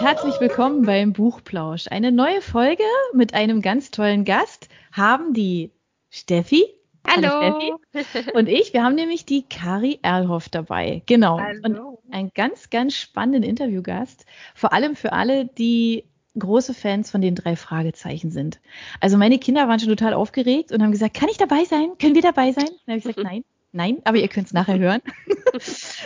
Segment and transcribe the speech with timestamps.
[0.00, 1.88] und herzlich willkommen beim Buchplausch.
[1.90, 5.72] Eine neue Folge mit einem ganz tollen Gast haben die
[6.08, 6.64] Steffi.
[7.06, 7.28] Hallo.
[7.28, 8.30] Hallo Steffi.
[8.32, 11.02] Und ich, wir haben nämlich die Kari Erlhoff dabei.
[11.04, 11.38] Genau.
[11.38, 12.00] Hallo.
[12.02, 14.24] Und einen ganz, ganz spannenden Interviewgast.
[14.54, 16.04] Vor allem für alle, die
[16.38, 18.58] große Fans von den drei Fragezeichen sind.
[19.00, 21.90] Also meine Kinder waren schon total aufgeregt und haben gesagt, kann ich dabei sein?
[22.00, 22.68] Können wir dabei sein?
[22.86, 23.44] Dann habe ich gesagt, nein.
[23.72, 25.00] Nein, aber ihr könnt es nachher hören.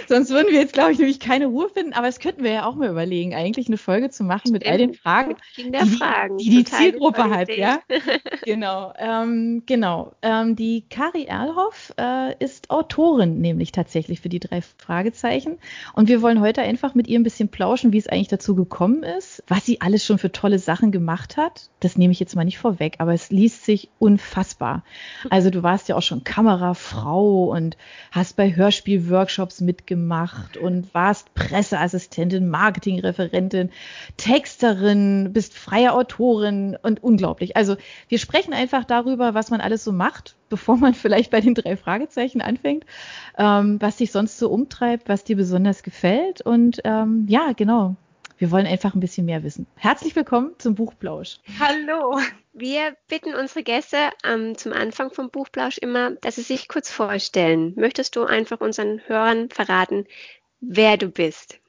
[0.06, 1.94] Sonst würden wir jetzt, glaube ich, nämlich keine Ruhe finden.
[1.94, 4.76] Aber das könnten wir ja auch mal überlegen, eigentlich eine Folge zu machen mit all
[4.76, 6.36] den Fragen, die Kinderfragen.
[6.36, 7.48] die, die, die Zielgruppe hat.
[7.48, 7.60] Idee.
[7.60, 7.78] Ja,
[8.44, 8.92] genau.
[8.98, 10.12] Ähm, genau.
[10.20, 15.58] Ähm, die Kari Erlhoff äh, ist Autorin, nämlich tatsächlich für die drei Fragezeichen.
[15.94, 19.02] Und wir wollen heute einfach mit ihr ein bisschen plauschen, wie es eigentlich dazu gekommen
[19.02, 21.70] ist, was sie alles schon für tolle Sachen gemacht hat.
[21.80, 24.84] Das nehme ich jetzt mal nicht vorweg, aber es liest sich unfassbar.
[25.30, 27.76] Also du warst ja auch schon Kamerafrau und
[28.10, 33.70] hast bei Hörspielworkshops mitgemacht und warst Presseassistentin, Marketingreferentin,
[34.16, 37.56] Texterin, bist freie Autorin und unglaublich.
[37.56, 37.76] Also
[38.08, 41.76] wir sprechen einfach darüber, was man alles so macht, bevor man vielleicht bei den drei
[41.76, 42.84] Fragezeichen anfängt,
[43.38, 47.96] ähm, was dich sonst so umtreibt, was dir besonders gefällt und ähm, ja, genau.
[48.36, 49.66] Wir wollen einfach ein bisschen mehr wissen.
[49.76, 51.38] Herzlich willkommen zum Buchplausch.
[51.60, 52.18] Hallo.
[52.52, 57.74] Wir bitten unsere Gäste ähm, zum Anfang vom Buchplausch immer, dass sie sich kurz vorstellen.
[57.76, 60.06] Möchtest du einfach unseren Hörern verraten,
[60.60, 61.60] wer du bist?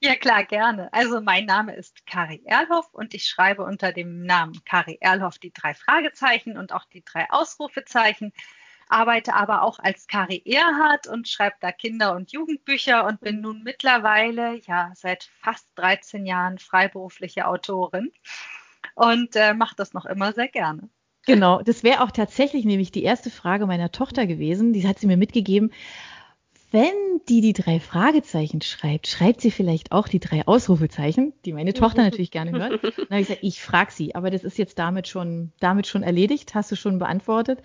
[0.00, 0.92] Ja, klar, gerne.
[0.92, 5.52] Also mein Name ist Kari Erlhoff und ich schreibe unter dem Namen Kari Erlhoff die
[5.52, 8.32] drei Fragezeichen und auch die drei Ausrufezeichen,
[8.94, 13.62] arbeite aber auch als Kari Erhardt und schreibe da Kinder- und Jugendbücher und bin nun
[13.64, 18.12] mittlerweile, ja, seit fast 13 Jahren freiberufliche Autorin
[18.94, 20.88] und äh, mache das noch immer sehr gerne.
[21.26, 24.72] Genau, das wäre auch tatsächlich nämlich die erste Frage meiner Tochter gewesen.
[24.72, 25.72] Die hat sie mir mitgegeben.
[26.70, 26.92] Wenn
[27.28, 32.02] die die drei Fragezeichen schreibt, schreibt sie vielleicht auch die drei Ausrufezeichen, die meine Tochter
[32.04, 32.82] natürlich gerne hört.
[32.82, 36.02] Dann habe ich gesagt, ich frage sie, aber das ist jetzt damit schon, damit schon
[36.02, 37.60] erledigt, hast du schon beantwortet.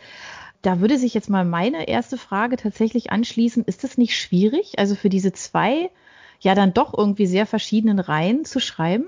[0.62, 3.64] Da würde sich jetzt mal meine erste Frage tatsächlich anschließen.
[3.66, 5.90] Ist das nicht schwierig, also für diese zwei
[6.42, 9.06] ja dann doch irgendwie sehr verschiedenen Reihen zu schreiben?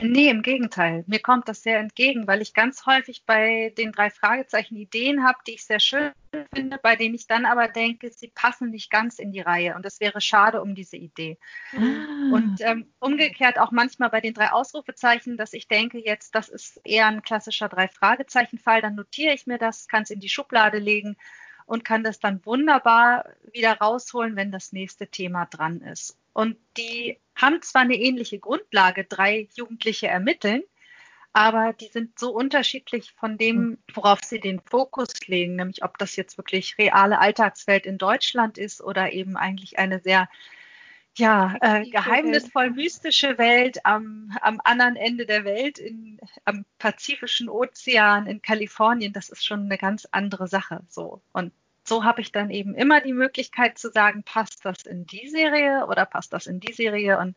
[0.00, 1.04] Nee, im Gegenteil.
[1.06, 5.38] Mir kommt das sehr entgegen, weil ich ganz häufig bei den drei Fragezeichen Ideen habe,
[5.46, 6.12] die ich sehr schön
[6.54, 9.84] finde, bei denen ich dann aber denke, sie passen nicht ganz in die Reihe und
[9.84, 11.38] das wäre schade um diese Idee.
[11.72, 11.78] Ah.
[12.32, 16.80] Und ähm, umgekehrt auch manchmal bei den drei Ausrufezeichen, dass ich denke, jetzt, das ist
[16.84, 20.78] eher ein klassischer drei Fragezeichen-Fall, dann notiere ich mir das, kann es in die Schublade
[20.78, 21.16] legen
[21.68, 26.16] und kann das dann wunderbar wieder rausholen, wenn das nächste Thema dran ist.
[26.32, 30.62] Und die haben zwar eine ähnliche Grundlage, drei Jugendliche ermitteln,
[31.34, 36.16] aber die sind so unterschiedlich von dem, worauf sie den Fokus legen, nämlich ob das
[36.16, 40.28] jetzt wirklich reale Alltagswelt in Deutschland ist oder eben eigentlich eine sehr
[41.18, 48.26] ja, äh, geheimnisvoll mystische Welt am, am anderen Ende der Welt, in, am Pazifischen Ozean
[48.26, 50.80] in Kalifornien, das ist schon eine ganz andere Sache.
[50.88, 51.20] So.
[51.32, 51.52] Und
[51.84, 55.86] so habe ich dann eben immer die Möglichkeit zu sagen, passt das in die Serie
[55.88, 57.18] oder passt das in die Serie?
[57.18, 57.34] Und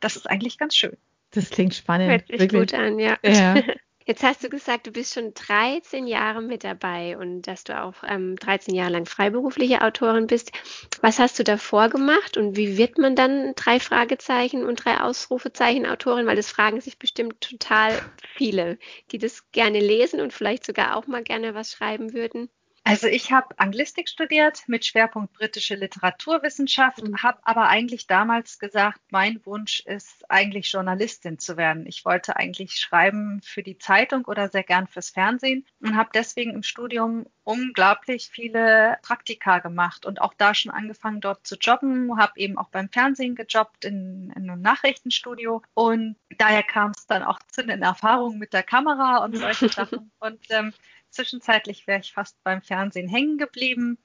[0.00, 0.96] das ist eigentlich ganz schön.
[1.30, 2.10] Das klingt spannend.
[2.10, 2.60] Hört sich wirklich.
[2.60, 3.16] gut an, ja.
[3.24, 3.54] Ja.
[4.04, 7.94] Jetzt hast du gesagt, du bist schon 13 Jahre mit dabei und dass du auch
[8.06, 10.52] ähm, 13 Jahre lang freiberufliche Autorin bist.
[11.00, 15.86] Was hast du davor gemacht und wie wird man dann drei Fragezeichen und drei Ausrufezeichen
[15.86, 16.26] Autorin?
[16.26, 18.00] Weil das fragen sich bestimmt total
[18.34, 18.78] viele,
[19.12, 22.48] die das gerne lesen und vielleicht sogar auch mal gerne was schreiben würden.
[22.84, 27.22] Also ich habe Anglistik studiert mit Schwerpunkt britische Literaturwissenschaft, Mhm.
[27.22, 31.86] habe aber eigentlich damals gesagt, mein Wunsch ist eigentlich Journalistin zu werden.
[31.86, 36.54] Ich wollte eigentlich schreiben für die Zeitung oder sehr gern fürs Fernsehen und habe deswegen
[36.54, 42.32] im Studium unglaublich viele Praktika gemacht und auch da schon angefangen dort zu jobben, habe
[42.36, 47.38] eben auch beim Fernsehen gejobbt in, in einem Nachrichtenstudio und daher kam es dann auch
[47.48, 50.72] zu den Erfahrungen mit der Kamera und solche Sachen und ähm,
[51.12, 53.98] Zwischenzeitlich wäre ich fast beim Fernsehen hängen geblieben,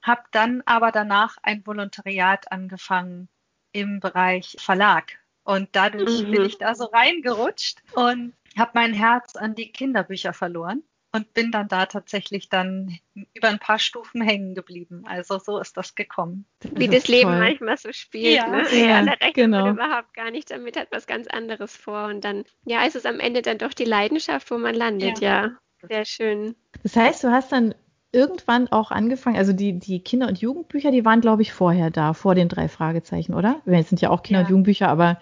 [0.00, 3.28] habe dann aber danach ein Volontariat angefangen
[3.72, 5.18] im Bereich Verlag.
[5.44, 6.30] Und dadurch Mhm.
[6.30, 10.84] bin ich da so reingerutscht und habe mein Herz an die Kinderbücher verloren
[11.14, 12.98] und bin dann da tatsächlich dann
[13.34, 15.02] über ein paar Stufen hängen geblieben.
[15.06, 16.46] Also so ist das gekommen.
[16.62, 17.38] Wie Das das ist Leben toll.
[17.40, 18.36] manchmal so spielt.
[18.36, 18.46] Ja.
[18.46, 18.62] ne?
[18.70, 19.64] Ja, ja, da rechnet genau.
[19.66, 22.04] man überhaupt gar nicht damit, hat was ganz anderes vor.
[22.06, 25.56] Und dann, ja, ist es am Ende dann doch die Leidenschaft, wo man landet, ja.
[25.88, 26.54] Sehr schön.
[26.82, 27.74] Das heißt, du hast dann
[28.12, 32.12] irgendwann auch angefangen, also die, die Kinder- und Jugendbücher, die waren, glaube ich, vorher da,
[32.12, 33.60] vor den drei Fragezeichen, oder?
[33.66, 34.46] Es sind ja auch Kinder- Ja.
[34.46, 35.18] und Jugendbücher, aber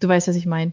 [0.00, 0.72] du weißt, was ich meine.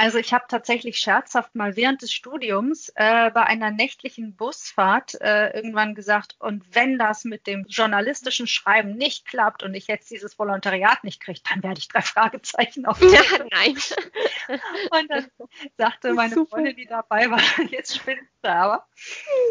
[0.00, 5.50] Also ich habe tatsächlich scherzhaft mal während des Studiums äh, bei einer nächtlichen Busfahrt äh,
[5.50, 10.38] irgendwann gesagt, und wenn das mit dem journalistischen Schreiben nicht klappt und ich jetzt dieses
[10.38, 13.00] Volontariat nicht kriege, dann werde ich drei Fragezeichen auf.
[13.02, 13.76] Ja, nein.
[14.90, 15.26] Und dann
[15.76, 16.56] sagte meine Super.
[16.56, 17.40] Freundin, die dabei war,
[17.70, 18.86] jetzt spinnt sie aber.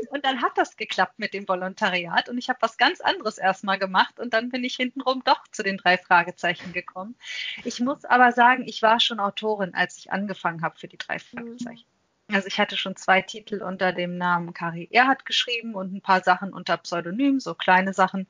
[0.09, 3.77] Und dann hat das geklappt mit dem Volontariat und ich habe was ganz anderes erstmal
[3.77, 7.15] gemacht und dann bin ich hintenrum doch zu den drei Fragezeichen gekommen.
[7.63, 10.97] Ich muss aber sagen, ich war schon Autorin, als ich angefangen angefangen habe für die
[10.97, 11.85] drei Fragezeichen.
[12.29, 12.35] Mhm.
[12.35, 16.23] Also ich hatte schon zwei Titel unter dem Namen Kari Erhard geschrieben und ein paar
[16.23, 18.27] Sachen unter Pseudonym, so kleine Sachen.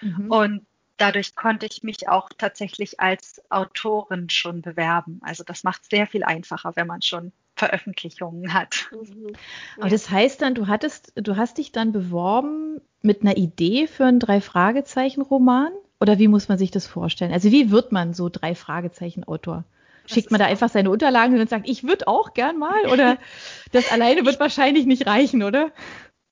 [0.00, 0.30] Mhm.
[0.30, 0.66] Und
[0.96, 5.20] dadurch konnte ich mich auch tatsächlich als Autorin schon bewerben.
[5.22, 8.90] Also das macht es sehr viel einfacher, wenn man schon Veröffentlichungen hat.
[8.90, 9.32] Mhm.
[9.78, 14.06] Aber das heißt dann, du hattest, du hast dich dann beworben mit einer Idee für
[14.06, 15.70] einen Drei-Fragezeichen-Roman?
[16.00, 17.32] Oder wie muss man sich das vorstellen?
[17.32, 19.64] Also wie wird man so Drei-Fragezeichen-Autor?
[20.06, 22.86] Schickt man da einfach seine Unterlagen hin und sagt, ich würde auch gern mal?
[22.86, 23.18] Oder
[23.72, 25.72] das alleine wird wahrscheinlich nicht reichen, oder?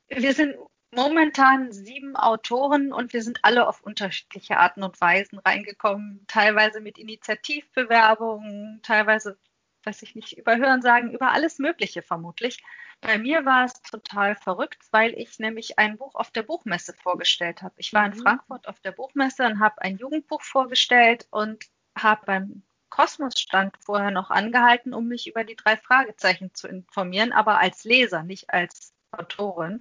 [0.08, 0.54] Wir sind
[0.94, 6.24] momentan sieben Autoren und wir sind alle auf unterschiedliche Arten und Weisen reingekommen.
[6.28, 9.38] Teilweise mit Initiativbewerbungen, teilweise,
[9.84, 12.62] weiß ich nicht, über Hören sagen, über alles Mögliche vermutlich.
[13.00, 17.62] Bei mir war es total verrückt, weil ich nämlich ein Buch auf der Buchmesse vorgestellt
[17.62, 17.74] habe.
[17.76, 18.22] Ich war in mhm.
[18.22, 21.64] Frankfurt auf der Buchmesse und habe ein Jugendbuch vorgestellt und
[21.96, 22.62] habe beim
[22.94, 27.82] Kosmos stand vorher noch angehalten, um mich über die drei Fragezeichen zu informieren, aber als
[27.82, 29.80] Leser, nicht als Autorin.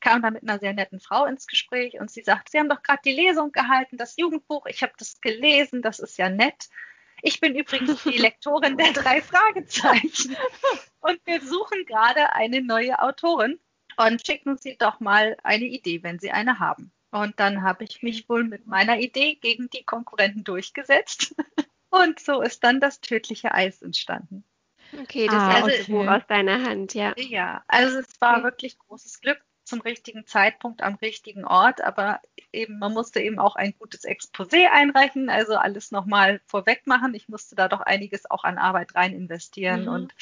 [0.00, 2.82] Kam da mit einer sehr netten Frau ins Gespräch und sie sagt, Sie haben doch
[2.82, 6.70] gerade die Lesung gehalten, das Jugendbuch, ich habe das gelesen, das ist ja nett.
[7.20, 10.34] Ich bin übrigens die Lektorin der drei Fragezeichen
[11.00, 13.60] und wir suchen gerade eine neue Autorin
[13.98, 16.92] und schicken Sie doch mal eine Idee, wenn Sie eine haben.
[17.10, 21.34] Und dann habe ich mich wohl mit meiner Idee gegen die Konkurrenten durchgesetzt
[21.90, 24.44] Und so ist dann das tödliche Eis entstanden.
[25.02, 25.92] Okay, das ah, erste okay.
[25.92, 27.14] Buch aus deiner Hand, ja.
[27.16, 28.44] Ja, also es war okay.
[28.44, 32.20] wirklich großes Glück zum richtigen Zeitpunkt am richtigen Ort, aber
[32.52, 37.14] eben, man musste eben auch ein gutes Exposé einreichen, also alles nochmal vorweg machen.
[37.14, 39.88] Ich musste da doch einiges auch an Arbeit rein investieren mhm.
[39.88, 40.14] und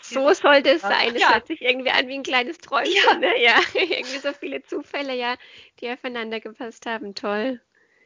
[0.00, 1.14] so sollte es sein.
[1.14, 1.32] Es ja.
[1.32, 2.94] hört sich irgendwie an wie ein kleines Träumchen.
[2.94, 3.14] Ja.
[3.14, 3.42] Ne?
[3.42, 3.60] ja.
[3.74, 5.36] irgendwie so viele Zufälle, ja,
[5.80, 7.14] die aufeinander gepasst haben.
[7.14, 7.60] Toll.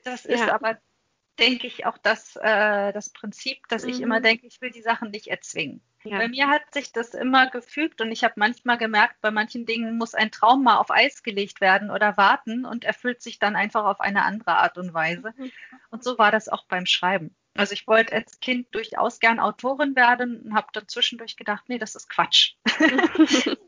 [0.05, 0.55] Das ist ja.
[0.55, 0.79] aber
[1.39, 3.91] denke ich, auch das, äh, das Prinzip, dass mhm.
[3.91, 4.25] ich immer mhm.
[4.25, 5.83] denke, ich will die Sachen nicht erzwingen.
[6.05, 6.19] Ja.
[6.19, 9.99] Bei mir hat sich das immer gefügt und ich habe manchmal gemerkt, bei manchen Dingen
[9.99, 13.85] muss ein Traum mal auf Eis gelegt werden oder warten und erfüllt sich dann einfach
[13.85, 15.35] auf eine andere Art und Weise.
[15.37, 15.51] Mhm.
[15.91, 17.35] Und so war das auch beim Schreiben.
[17.55, 21.79] Also ich wollte als Kind durchaus gern Autorin werden und habe dann zwischendurch gedacht, nee,
[21.79, 22.55] das ist Quatsch.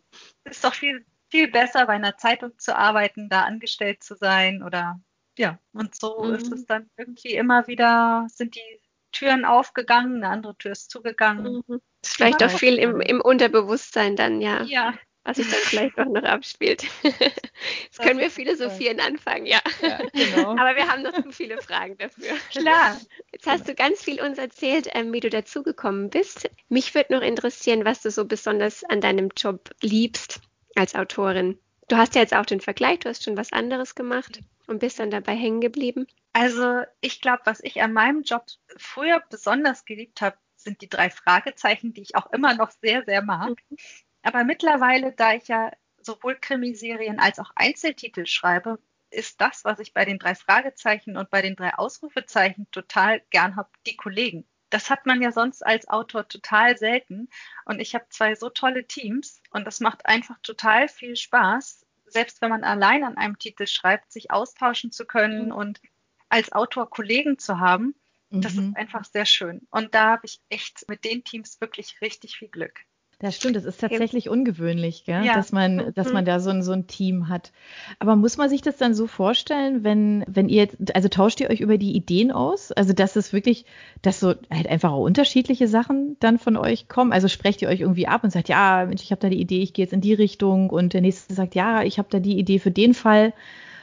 [0.45, 5.01] ist doch viel, viel besser, bei einer Zeitung zu arbeiten, da angestellt zu sein oder
[5.41, 6.35] ja, und so mhm.
[6.35, 11.65] ist es dann irgendwie immer wieder, sind die Türen aufgegangen, eine andere Tür ist zugegangen.
[11.67, 11.81] Mhm.
[12.03, 14.63] Ist vielleicht auch viel im, im Unterbewusstsein dann, ja.
[14.65, 14.95] Ja,
[15.25, 16.85] was sich dann vielleicht auch noch abspielt.
[17.03, 19.61] Jetzt können wir philosophieren anfangen, ja.
[19.81, 20.51] ja genau.
[20.59, 22.37] Aber wir haben noch zu viele Fragen dafür.
[22.51, 23.01] Klar.
[23.33, 26.51] Jetzt hast du ganz viel uns erzählt, ähm, wie du dazugekommen bist.
[26.69, 30.43] Mich würde noch interessieren, was du so besonders an deinem Job liebst
[30.77, 31.59] als Autorin.
[31.91, 34.39] Du hast ja jetzt auch den Vergleich, du hast schon was anderes gemacht
[34.69, 36.07] und bist dann dabei hängen geblieben?
[36.33, 38.47] Also ich glaube, was ich an meinem Job
[38.77, 43.23] früher besonders geliebt habe, sind die drei Fragezeichen, die ich auch immer noch sehr, sehr
[43.23, 43.57] mag.
[43.71, 43.77] Mhm.
[44.23, 48.79] Aber mittlerweile, da ich ja sowohl Krimiserien als auch Einzeltitel schreibe,
[49.11, 53.57] ist das, was ich bei den drei Fragezeichen und bei den drei Ausrufezeichen total gern
[53.57, 54.47] habe, die Kollegen.
[54.71, 57.29] Das hat man ja sonst als Autor total selten.
[57.65, 61.80] Und ich habe zwei so tolle Teams und das macht einfach total viel Spaß,
[62.13, 65.53] selbst wenn man allein an einem Titel schreibt, sich austauschen zu können mhm.
[65.53, 65.81] und
[66.29, 67.95] als Autor Kollegen zu haben.
[68.31, 68.69] Das mhm.
[68.69, 69.67] ist einfach sehr schön.
[69.71, 72.79] Und da habe ich echt mit den Teams wirklich richtig viel Glück.
[73.21, 75.23] Das stimmt, das ist tatsächlich ungewöhnlich, gell?
[75.27, 75.35] Ja.
[75.35, 76.27] dass man, dass man mhm.
[76.27, 77.53] da so ein, so ein Team hat.
[77.99, 81.51] Aber muss man sich das dann so vorstellen, wenn, wenn ihr jetzt, also tauscht ihr
[81.51, 82.73] euch über die Ideen aus?
[82.73, 83.67] Also, dass es wirklich,
[84.01, 87.13] dass so halt einfach auch unterschiedliche Sachen dann von euch kommen?
[87.13, 89.61] Also sprecht ihr euch irgendwie ab und sagt, ja, Mensch, ich habe da die Idee,
[89.61, 92.39] ich gehe jetzt in die Richtung und der nächste sagt, ja, ich habe da die
[92.39, 93.35] Idee für den Fall.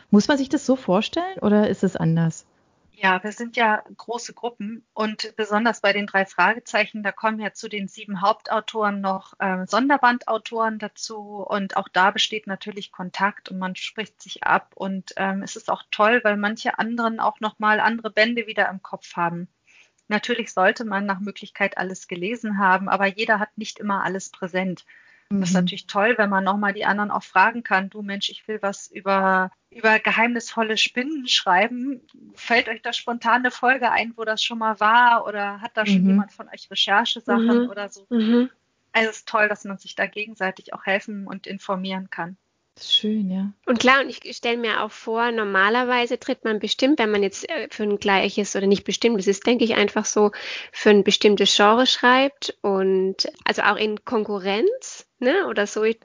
[0.09, 2.47] Muss man sich das so vorstellen oder ist es anders?
[2.99, 7.53] Ja, wir sind ja große Gruppen und besonders bei den drei Fragezeichen, da kommen ja
[7.53, 13.59] zu den sieben Hauptautoren noch äh, Sonderbandautoren dazu und auch da besteht natürlich Kontakt und
[13.59, 17.59] man spricht sich ab und ähm, es ist auch toll, weil manche anderen auch noch
[17.59, 19.47] mal andere Bände wieder im Kopf haben.
[20.07, 24.85] Natürlich sollte man nach Möglichkeit alles gelesen haben, aber jeder hat nicht immer alles präsent.
[25.29, 25.41] Mhm.
[25.41, 25.61] Das ist mhm.
[25.61, 28.89] natürlich toll, wenn man nochmal die anderen auch fragen kann, du Mensch, ich will was
[28.89, 32.01] über, über geheimnisvolle Spinnen schreiben.
[32.35, 35.25] Fällt euch da spontan eine Folge ein, wo das schon mal war?
[35.25, 36.09] Oder hat da schon mhm.
[36.09, 37.69] jemand von euch Recherchesachen mhm.
[37.69, 38.05] oder so?
[38.09, 38.49] Mhm.
[38.93, 42.37] Also es ist toll, dass man sich da gegenseitig auch helfen und informieren kann.
[42.79, 43.51] Schön, ja.
[43.65, 47.49] Und klar, und ich stelle mir auch vor, normalerweise tritt man bestimmt, wenn man jetzt
[47.49, 50.31] äh, für ein gleiches oder nicht bestimmt, das ist, denke ich, einfach so,
[50.71, 55.83] für ein bestimmtes Genre schreibt und also auch in Konkurrenz, ne, oder so.
[55.83, 55.99] Ich,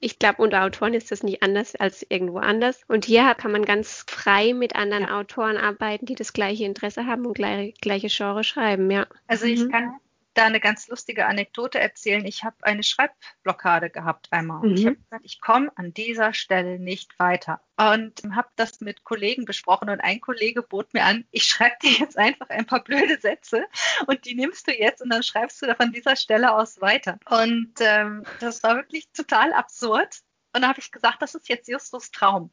[0.00, 2.82] ich glaube, unter Autoren ist das nicht anders als irgendwo anders.
[2.88, 5.18] Und hier kann man ganz frei mit anderen ja.
[5.18, 9.06] Autoren arbeiten, die das gleiche Interesse haben und gleich, gleiche Genre schreiben, ja.
[9.26, 9.70] Also ich mhm.
[9.70, 9.94] kann
[10.38, 12.24] da eine ganz lustige Anekdote erzählen.
[12.24, 14.66] Ich habe eine Schreibblockade gehabt einmal.
[14.66, 14.74] Mhm.
[14.74, 17.60] Ich habe gesagt, ich komme an dieser Stelle nicht weiter.
[17.76, 21.90] Und habe das mit Kollegen besprochen und ein Kollege bot mir an, ich schreibe dir
[21.90, 23.66] jetzt einfach ein paar blöde Sätze
[24.06, 27.18] und die nimmst du jetzt und dann schreibst du da von dieser Stelle aus weiter.
[27.28, 30.20] Und ähm, das war wirklich total absurd.
[30.54, 32.50] Und da habe ich gesagt, das ist jetzt Justus Traum.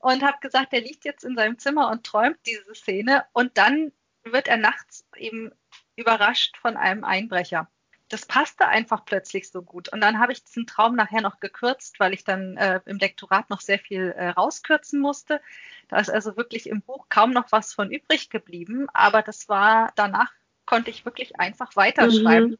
[0.00, 3.92] Und habe gesagt, er liegt jetzt in seinem Zimmer und träumt diese Szene und dann
[4.24, 5.52] wird er nachts eben
[5.96, 7.68] überrascht von einem Einbrecher.
[8.08, 9.88] Das passte einfach plötzlich so gut.
[9.88, 13.48] Und dann habe ich diesen Traum nachher noch gekürzt, weil ich dann äh, im Lektorat
[13.48, 15.40] noch sehr viel äh, rauskürzen musste.
[15.88, 18.86] Da ist also wirklich im Buch kaum noch was von übrig geblieben.
[18.92, 20.30] Aber das war danach
[20.66, 22.50] konnte ich wirklich einfach weiterschreiben.
[22.50, 22.58] Mhm.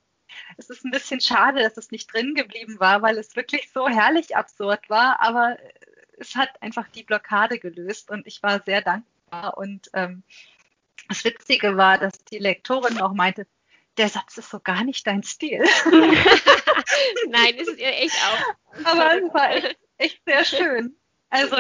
[0.57, 3.89] Es ist ein bisschen schade, dass es nicht drin geblieben war, weil es wirklich so
[3.89, 5.21] herrlich absurd war.
[5.21, 5.59] Aber
[6.19, 10.23] es hat einfach die Blockade gelöst und ich war sehr dankbar und ähm,
[11.09, 13.47] das Witzige war, dass die Lektorin auch meinte,
[13.97, 15.63] der Satz ist so gar nicht dein Stil.
[17.29, 18.85] Nein, ist ja echt auch.
[18.85, 20.97] Aber es war echt, echt sehr schön.
[21.31, 21.57] Also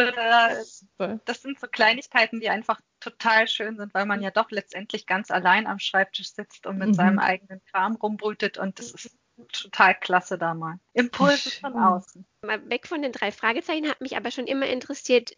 [1.24, 5.30] das sind so Kleinigkeiten, die einfach total schön sind, weil man ja doch letztendlich ganz
[5.32, 6.94] allein am Schreibtisch sitzt und mit mhm.
[6.94, 9.16] seinem eigenen Kram rumbrütet und das ist
[9.52, 10.78] total klasse da mal.
[10.92, 12.24] Impulse von außen.
[12.42, 15.36] Mal weg von den drei Fragezeichen hat mich aber schon immer interessiert,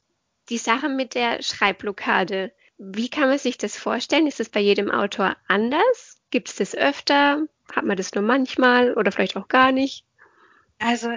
[0.51, 2.53] die Sache mit der Schreibblockade.
[2.79, 4.27] Wie kann man sich das vorstellen?
[4.27, 6.21] Ist es bei jedem Autor anders?
[6.31, 7.47] Gibt es das öfter?
[7.73, 10.05] Hat man das nur manchmal oder vielleicht auch gar nicht?
[10.79, 11.11] Also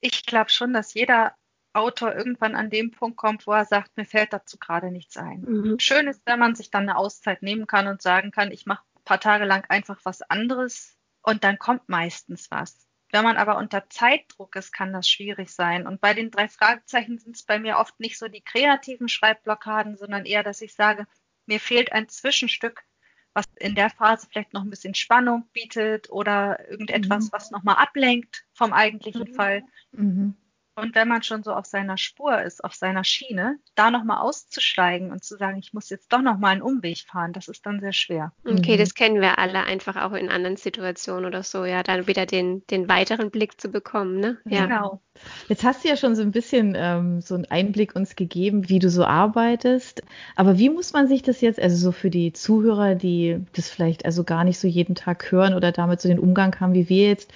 [0.00, 1.34] ich glaube schon, dass jeder
[1.72, 5.42] Autor irgendwann an dem Punkt kommt, wo er sagt, mir fällt dazu gerade nichts ein.
[5.42, 5.78] Mhm.
[5.78, 8.82] Schön ist, wenn man sich dann eine Auszeit nehmen kann und sagen kann, ich mache
[8.96, 12.87] ein paar Tage lang einfach was anderes und dann kommt meistens was.
[13.10, 15.86] Wenn man aber unter Zeitdruck ist, kann das schwierig sein.
[15.86, 19.96] Und bei den drei Fragezeichen sind es bei mir oft nicht so die kreativen Schreibblockaden,
[19.96, 21.06] sondern eher, dass ich sage,
[21.46, 22.84] mir fehlt ein Zwischenstück,
[23.32, 27.32] was in der Phase vielleicht noch ein bisschen Spannung bietet oder irgendetwas, mhm.
[27.32, 29.34] was nochmal ablenkt vom eigentlichen mhm.
[29.34, 29.62] Fall.
[29.92, 30.36] Mhm.
[30.78, 35.10] Und wenn man schon so auf seiner Spur ist, auf seiner Schiene, da nochmal auszusteigen
[35.10, 37.92] und zu sagen, ich muss jetzt doch nochmal einen Umweg fahren, das ist dann sehr
[37.92, 38.32] schwer.
[38.44, 38.78] Okay, mhm.
[38.78, 42.66] das kennen wir alle einfach auch in anderen Situationen oder so, ja, dann wieder den,
[42.68, 44.38] den weiteren Blick zu bekommen, ne?
[44.44, 44.66] Ja.
[44.66, 45.00] Genau.
[45.48, 48.78] Jetzt hast du ja schon so ein bisschen ähm, so einen Einblick uns gegeben, wie
[48.78, 50.02] du so arbeitest.
[50.36, 54.04] Aber wie muss man sich das jetzt, also so für die Zuhörer, die das vielleicht
[54.04, 57.08] also gar nicht so jeden Tag hören oder damit so den Umgang haben wie wir
[57.08, 57.32] jetzt,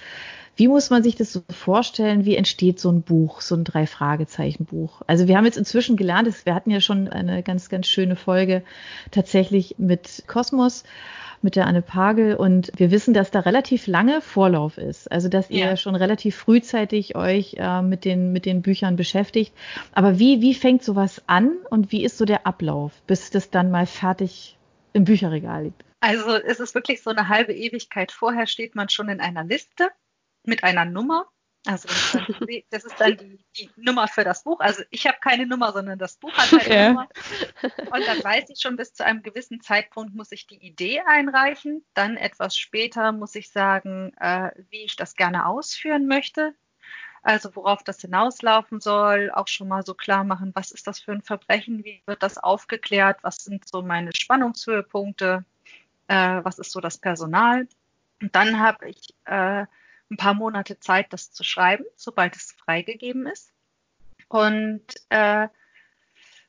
[0.55, 2.25] wie muss man sich das so vorstellen?
[2.25, 5.01] Wie entsteht so ein Buch, so ein Drei-Fragezeichen-Buch?
[5.07, 8.63] Also wir haben jetzt inzwischen gelernt, wir hatten ja schon eine ganz, ganz schöne Folge
[9.09, 10.83] tatsächlich mit Kosmos,
[11.41, 15.11] mit der Anne Pagel und wir wissen, dass da relativ lange Vorlauf ist.
[15.11, 15.77] Also dass ihr ja.
[15.77, 19.53] schon relativ frühzeitig euch äh, mit, den, mit den Büchern beschäftigt.
[19.91, 23.71] Aber wie, wie fängt sowas an und wie ist so der Ablauf, bis das dann
[23.71, 24.57] mal fertig
[24.93, 25.83] im Bücherregal liegt?
[25.99, 28.11] Also es ist wirklich so eine halbe Ewigkeit.
[28.11, 29.89] Vorher steht man schon in einer Liste
[30.43, 31.27] mit einer Nummer.
[31.65, 31.87] Also
[32.69, 34.59] das ist dann, die, die, Nummer für das Buch.
[34.59, 36.87] Also ich habe keine Nummer, sondern das Buch hat eine ja.
[36.89, 37.07] Nummer.
[37.61, 41.85] Und dann weiß ich schon, bis zu einem gewissen Zeitpunkt muss ich die Idee einreichen.
[41.93, 46.53] Dann etwas später muss ich sagen, äh, wie ich das gerne ausführen möchte.
[47.21, 51.13] Also worauf das hinauslaufen soll, auch schon mal so klar machen, was ist das für
[51.13, 55.45] ein Verbrechen, wie wird das aufgeklärt, was sind so meine Spannungshöhepunkte,
[56.09, 57.69] äh, was ist so das Personal.
[58.21, 59.65] Und dann habe ich äh,
[60.09, 63.53] ein paar Monate Zeit, das zu schreiben, sobald es freigegeben ist.
[64.27, 65.47] Und äh,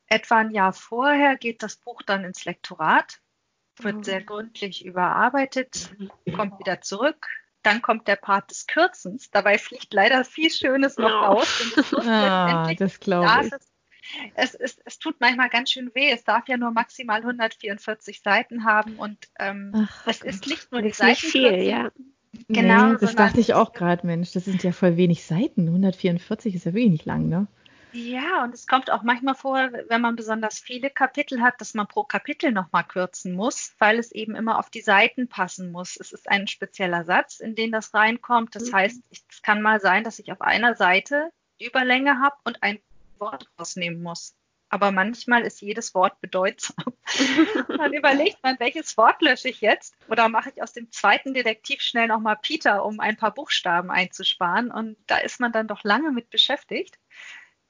[0.06, 3.20] etwa ein Jahr vorher geht das Buch dann ins Lektorat,
[3.78, 4.02] wird oh.
[4.02, 5.94] sehr gründlich überarbeitet,
[6.34, 7.26] kommt wieder zurück.
[7.62, 9.30] Dann kommt der Part des Kürzens.
[9.30, 11.24] Dabei fliegt leider viel Schönes noch oh.
[11.24, 11.62] raus.
[12.06, 13.52] ah, das glaube ich.
[14.34, 16.10] Es, es, es, tut manchmal ganz schön weh.
[16.10, 20.82] Es darf ja nur maximal 144 Seiten haben und ähm, Ach, es ist nicht nur
[20.82, 21.16] die Seiten.
[21.16, 21.90] Viel, ja.
[22.48, 22.92] Genau.
[22.92, 24.32] Nee, das dachte ich auch gerade, Mensch.
[24.32, 25.66] Das sind ja voll wenig Seiten.
[25.66, 27.46] 144 ist ja wirklich nicht lang, ne?
[27.92, 31.86] Ja, und es kommt auch manchmal vor, wenn man besonders viele Kapitel hat, dass man
[31.86, 35.96] pro Kapitel nochmal kürzen muss, weil es eben immer auf die Seiten passen muss.
[35.96, 38.56] Es ist ein spezieller Satz, in den das reinkommt.
[38.56, 38.74] Das mhm.
[38.74, 42.80] heißt, es kann mal sein, dass ich auf einer Seite Überlänge habe und ein
[43.18, 44.34] Wort rausnehmen muss
[44.68, 46.94] aber manchmal ist jedes Wort bedeutsam.
[47.68, 49.94] dann überlegt man, welches Wort lösche ich jetzt?
[50.08, 54.70] Oder mache ich aus dem zweiten Detektiv schnell nochmal Peter, um ein paar Buchstaben einzusparen?
[54.70, 56.98] Und da ist man dann doch lange mit beschäftigt.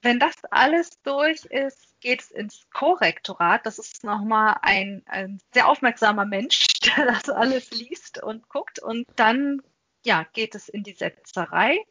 [0.01, 3.65] Wenn das alles durch ist, geht es ins Korrektorat.
[3.65, 8.79] Das ist nochmal ein, ein sehr aufmerksamer Mensch, der das alles liest und guckt.
[8.79, 9.61] Und dann
[10.05, 11.83] ja, geht es in die Setzerei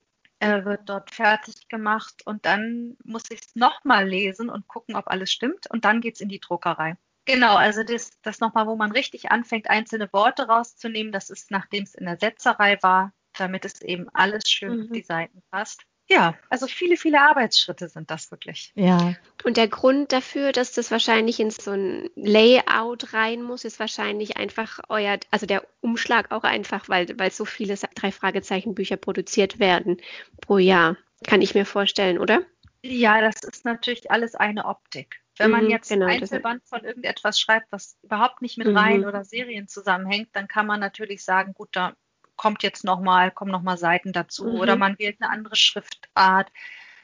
[0.45, 5.09] äh, wird dort fertig gemacht und dann muss ich es nochmal lesen und gucken, ob
[5.09, 6.97] alles stimmt und dann geht es in die Druckerei.
[7.25, 11.85] Genau, also das, das nochmal, wo man richtig anfängt, einzelne Worte rauszunehmen, das ist, nachdem
[11.85, 14.83] es in der Setzerei war, damit es eben alles schön mhm.
[14.85, 15.85] auf die Seiten passt.
[16.09, 18.73] Ja, also viele, viele Arbeitsschritte sind das wirklich.
[18.75, 19.15] Ja.
[19.43, 24.37] Und der Grund dafür, dass das wahrscheinlich in so ein Layout rein muss, ist wahrscheinlich
[24.37, 29.59] einfach euer, also der Umschlag auch einfach, weil, weil so viele drei Fragezeichen Bücher produziert
[29.59, 29.97] werden
[30.43, 30.97] pro Jahr.
[31.27, 32.43] Kann ich mir vorstellen, oder?
[32.83, 35.23] Ja, das ist natürlich alles eine Optik.
[35.39, 38.77] Wenn man mhm, jetzt genau, ein Einzelband von irgendetwas schreibt, was überhaupt nicht mit mhm.
[38.77, 41.97] Reihen oder Serien zusammenhängt, dann kann man natürlich sagen, gut, da
[42.37, 44.61] kommt jetzt nochmal, kommen nochmal Seiten dazu mhm.
[44.61, 46.51] oder man wählt eine andere Schriftart.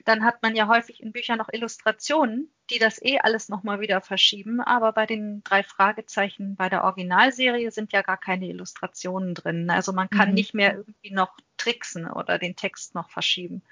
[0.05, 4.01] Dann hat man ja häufig in Büchern noch Illustrationen, die das eh alles nochmal wieder
[4.01, 4.61] verschieben.
[4.61, 9.69] Aber bei den drei Fragezeichen bei der Originalserie sind ja gar keine Illustrationen drin.
[9.71, 10.35] Also man kann mhm.
[10.35, 13.63] nicht mehr irgendwie noch tricksen oder den Text noch verschieben.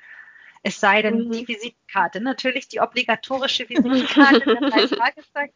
[0.63, 1.33] Es sei denn, mhm.
[1.33, 5.55] die Visitenkarte, natürlich die obligatorische Visitenkarte der drei Fragezeichen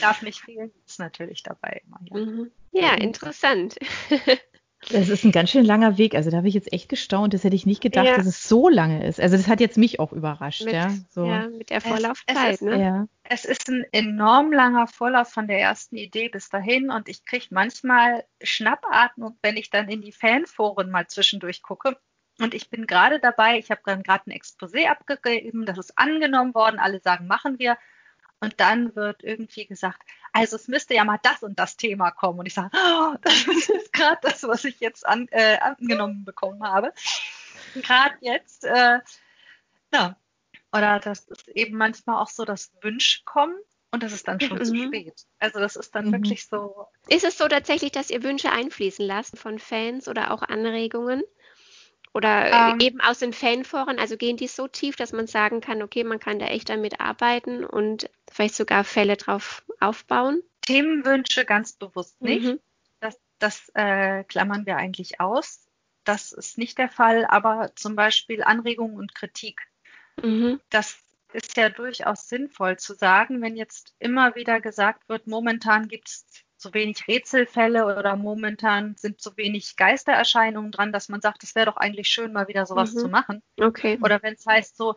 [0.00, 2.00] darf nicht fehlen, ist natürlich dabei immer.
[2.02, 2.50] Ja, mhm.
[2.72, 3.76] ja interessant.
[4.90, 6.14] Das ist ein ganz schön langer Weg.
[6.14, 7.34] Also da habe ich jetzt echt gestaunt.
[7.34, 8.16] Das hätte ich nicht gedacht, ja.
[8.16, 9.20] dass es so lange ist.
[9.20, 10.64] Also das hat jetzt mich auch überrascht.
[10.64, 11.26] Mit, ja, so.
[11.26, 12.54] ja, mit der Vorlaufzeit.
[12.54, 12.80] Es, es, ne?
[12.80, 13.08] ja.
[13.24, 16.90] es ist ein enorm langer Vorlauf von der ersten Idee bis dahin.
[16.90, 21.96] Und ich kriege manchmal Schnappatmung, wenn ich dann in die Fanforen mal zwischendurch gucke.
[22.38, 26.54] Und ich bin gerade dabei, ich habe dann gerade ein Exposé abgegeben, das ist angenommen
[26.54, 27.78] worden, alle sagen, machen wir.
[28.40, 30.02] Und dann wird irgendwie gesagt,
[30.36, 32.40] also es müsste ja mal das und das Thema kommen.
[32.40, 36.62] Und ich sage, oh, das ist gerade das, was ich jetzt an, äh, angenommen bekommen
[36.62, 36.92] habe.
[37.74, 39.00] Gerade jetzt, äh,
[39.94, 40.16] ja.
[40.72, 43.56] Oder das ist eben manchmal auch so, dass Wünsche kommen
[43.92, 44.64] und das ist dann schon mhm.
[44.64, 45.26] zu spät.
[45.38, 46.12] Also das ist dann mhm.
[46.12, 46.86] wirklich so.
[47.08, 51.22] Ist es so tatsächlich, dass ihr Wünsche einfließen lasst von Fans oder auch Anregungen?
[52.16, 55.82] Oder ähm, eben aus den Fanforen, also gehen die so tief, dass man sagen kann,
[55.82, 60.42] okay, man kann da echt damit arbeiten und vielleicht sogar Fälle drauf aufbauen?
[60.62, 62.46] Themenwünsche ganz bewusst nicht.
[62.46, 62.60] Mhm.
[63.00, 65.66] Das, das äh, klammern wir eigentlich aus.
[66.04, 69.60] Das ist nicht der Fall, aber zum Beispiel Anregungen und Kritik.
[70.22, 70.58] Mhm.
[70.70, 70.98] Das
[71.34, 76.24] ist ja durchaus sinnvoll zu sagen, wenn jetzt immer wieder gesagt wird, momentan gibt es
[76.66, 81.66] so wenig Rätselfälle oder momentan sind so wenig Geistererscheinungen dran, dass man sagt, es wäre
[81.66, 82.98] doch eigentlich schön, mal wieder sowas mhm.
[82.98, 83.42] zu machen.
[83.60, 83.98] Okay.
[84.02, 84.96] Oder wenn es heißt so,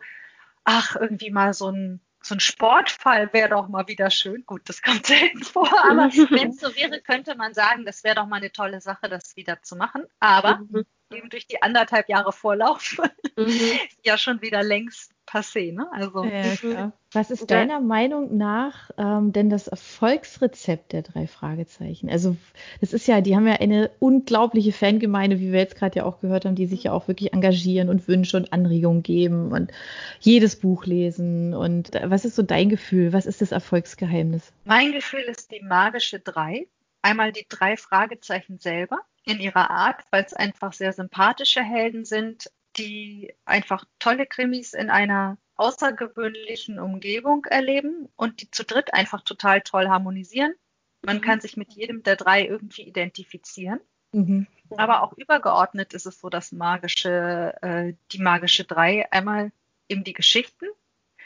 [0.64, 4.44] ach, irgendwie mal so ein, so ein Sportfall wäre doch mal wieder schön.
[4.46, 8.16] Gut, das kommt selten vor, aber wenn es so wäre, könnte man sagen, das wäre
[8.16, 10.04] doch mal eine tolle Sache, das wieder zu machen.
[10.18, 10.84] Aber mhm.
[11.12, 12.96] eben durch die anderthalb Jahre Vorlauf
[13.36, 13.46] mhm.
[14.04, 15.86] ja schon wieder längst passé, ne?
[15.92, 16.92] Also, ja.
[17.12, 22.08] Was ist deiner Meinung nach ähm, denn das Erfolgsrezept der drei Fragezeichen?
[22.08, 22.36] Also
[22.80, 26.20] das ist ja, die haben ja eine unglaubliche Fangemeinde, wie wir jetzt gerade ja auch
[26.20, 29.72] gehört haben, die sich ja auch wirklich engagieren und Wünsche und Anregungen geben und
[30.20, 31.54] jedes Buch lesen.
[31.54, 33.12] Und äh, was ist so dein Gefühl?
[33.12, 34.52] Was ist das Erfolgsgeheimnis?
[34.64, 36.66] Mein Gefühl ist die magische drei.
[37.02, 42.50] Einmal die drei Fragezeichen selber in ihrer Art, weil es einfach sehr sympathische Helden sind,
[42.80, 49.60] die einfach tolle Krimis in einer außergewöhnlichen Umgebung erleben und die zu dritt einfach total
[49.60, 50.54] toll harmonisieren.
[51.02, 51.20] Man mhm.
[51.20, 53.80] kann sich mit jedem der drei irgendwie identifizieren.
[54.12, 54.46] Mhm.
[54.76, 59.52] Aber auch übergeordnet ist es so, dass magische, äh, die magische drei einmal
[59.88, 60.66] eben die Geschichten,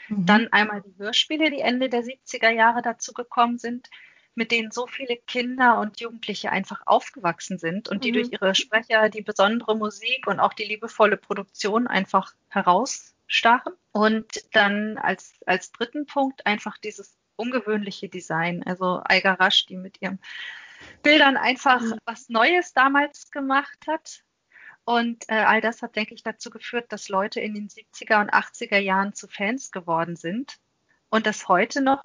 [0.09, 0.25] mhm.
[0.25, 3.89] dann einmal die Hörspiele, die Ende der 70er Jahre dazu gekommen sind,
[4.35, 8.15] mit denen so viele Kinder und Jugendliche einfach aufgewachsen sind und die mhm.
[8.15, 13.73] durch ihre Sprecher die besondere Musik und auch die liebevolle Produktion einfach herausstachen.
[13.91, 18.61] Und dann als, als dritten Punkt einfach dieses ungewöhnliche Design.
[18.63, 20.19] Also Eiger Rasch, die mit ihren
[21.01, 21.97] Bildern einfach mhm.
[22.05, 24.23] was Neues damals gemacht hat.
[24.83, 28.31] Und äh, all das hat, denke ich, dazu geführt, dass Leute in den 70er und
[28.33, 30.59] 80er Jahren zu Fans geworden sind
[31.09, 32.03] und das heute noch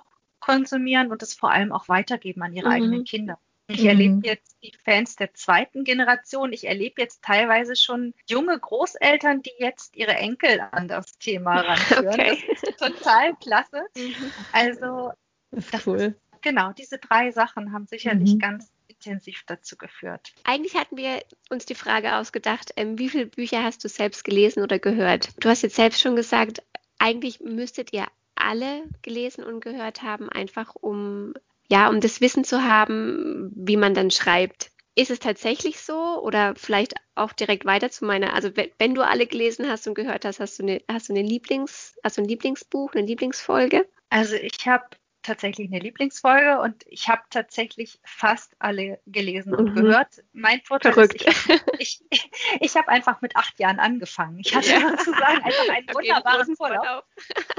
[0.50, 2.74] konsumieren und es vor allem auch weitergeben an ihre mhm.
[2.74, 3.38] eigenen Kinder.
[3.68, 3.88] Ich mhm.
[3.88, 6.52] erlebe jetzt die Fans der zweiten Generation.
[6.52, 12.08] Ich erlebe jetzt teilweise schon junge Großeltern, die jetzt ihre Enkel an das Thema ranführen.
[12.08, 12.42] Okay.
[12.48, 13.84] Das ist total klasse.
[13.96, 14.14] Mhm.
[14.52, 15.12] Also,
[15.52, 15.98] das cool.
[15.98, 18.38] Ist, genau, diese drei Sachen haben sicherlich mhm.
[18.40, 20.32] ganz intensiv dazu geführt.
[20.44, 24.62] Eigentlich hatten wir uns die Frage ausgedacht, ähm, wie viele Bücher hast du selbst gelesen
[24.62, 25.30] oder gehört?
[25.38, 26.62] Du hast jetzt selbst schon gesagt,
[26.98, 28.06] eigentlich müsstet ihr
[28.42, 31.35] alle gelesen und gehört haben, einfach um
[31.70, 34.72] ja, um das Wissen zu haben, wie man dann schreibt.
[34.96, 39.26] Ist es tatsächlich so oder vielleicht auch direkt weiter zu meiner, also wenn, du alle
[39.26, 42.29] gelesen hast und gehört hast, hast du eine, hast du eine Lieblings, hast du ein
[42.29, 43.87] Lieblingsbuch, eine Lieblingsfolge?
[44.11, 44.85] Also ich habe
[45.22, 49.74] tatsächlich eine Lieblingsfolge und ich habe tatsächlich fast alle gelesen und mhm.
[49.74, 50.22] gehört.
[50.33, 51.22] Mein Vorteil Verrückt.
[51.22, 52.30] ist, ich, ich,
[52.61, 54.38] ich habe einfach mit acht Jahren angefangen.
[54.40, 54.80] Ich hatte ja.
[54.80, 57.04] sozusagen einfach einen okay, wunderbaren Vorlauf.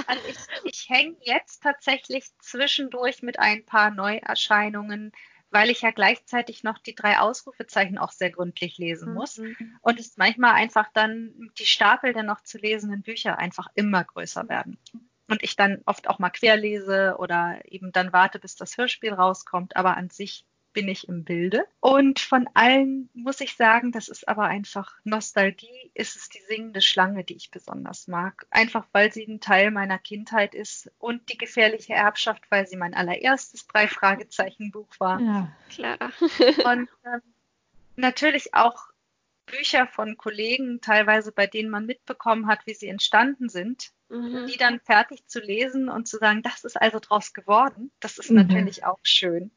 [0.07, 5.11] Also ich, ich hänge jetzt tatsächlich zwischendurch mit ein paar Neuerscheinungen,
[5.49, 9.37] weil ich ja gleichzeitig noch die drei Ausrufezeichen auch sehr gründlich lesen muss.
[9.37, 9.77] Mhm.
[9.81, 14.49] Und es manchmal einfach dann die Stapel der noch zu lesenden Bücher einfach immer größer
[14.49, 14.77] werden
[15.31, 19.77] und ich dann oft auch mal querlese oder eben dann warte, bis das Hörspiel rauskommt.
[19.77, 21.65] Aber an sich bin ich im Bilde.
[21.79, 26.81] Und von allen muss ich sagen, das ist aber einfach Nostalgie, ist es die singende
[26.81, 28.45] Schlange, die ich besonders mag.
[28.51, 32.93] Einfach weil sie ein Teil meiner Kindheit ist und die gefährliche Erbschaft, weil sie mein
[32.93, 35.19] allererstes Drei-Fragezeichen-Buch war.
[35.21, 36.11] Ja, klar.
[36.39, 37.21] und ähm,
[37.95, 38.87] natürlich auch
[39.45, 44.47] Bücher von Kollegen, teilweise bei denen man mitbekommen hat, wie sie entstanden sind mhm.
[44.47, 48.29] die dann fertig zu lesen und zu sagen, das ist also draus geworden, das ist
[48.29, 48.37] mhm.
[48.37, 49.51] natürlich auch schön.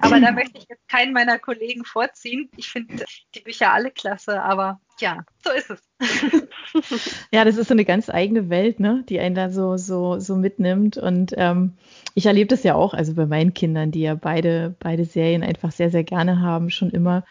[0.00, 2.50] Aber da möchte ich jetzt keinen meiner Kollegen vorziehen.
[2.56, 5.82] Ich finde die Bücher alle klasse, aber ja, so ist es.
[7.32, 10.36] ja, das ist so eine ganz eigene Welt, ne, die einen da so, so, so
[10.36, 10.96] mitnimmt.
[10.96, 11.74] Und ähm,
[12.14, 15.72] ich erlebe das ja auch, also bei meinen Kindern, die ja beide, beide Serien einfach
[15.72, 17.24] sehr, sehr gerne haben, schon immer.